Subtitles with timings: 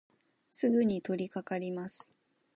[0.49, 2.09] すぐにとりかかります。